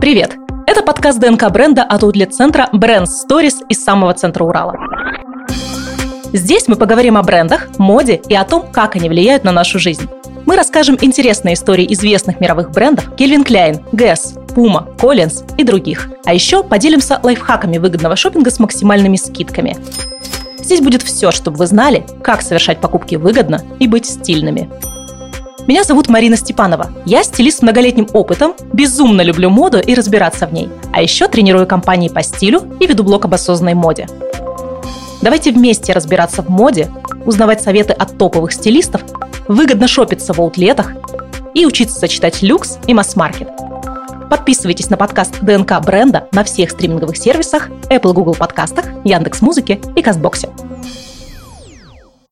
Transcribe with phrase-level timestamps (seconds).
[0.00, 0.38] Привет!
[0.66, 4.74] Это подкаст ДНК бренда от аутлет-центра Brand Stories из самого центра Урала.
[6.32, 10.08] Здесь мы поговорим о брендах, моде и о том, как они влияют на нашу жизнь.
[10.46, 16.08] Мы расскажем интересные истории известных мировых брендов Кельвин Кляйн, Гэс, Puma, Collins и других.
[16.24, 19.76] А еще поделимся лайфхаками выгодного шопинга с максимальными скидками.
[20.60, 24.70] Здесь будет все, чтобы вы знали, как совершать покупки выгодно и быть стильными.
[25.70, 26.90] Меня зовут Марина Степанова.
[27.06, 30.68] Я стилист с многолетним опытом, безумно люблю моду и разбираться в ней.
[30.92, 34.08] А еще тренирую компании по стилю и веду блог об осознанной моде.
[35.22, 36.90] Давайте вместе разбираться в моде,
[37.24, 39.02] узнавать советы от топовых стилистов,
[39.46, 40.90] выгодно шопиться в аутлетах
[41.54, 43.46] и учиться сочетать люкс и масс-маркет.
[44.28, 50.48] Подписывайтесь на подкаст ДНК бренда на всех стриминговых сервисах, Apple Google подкастах, Яндекс.Музыке и Кастбоксе.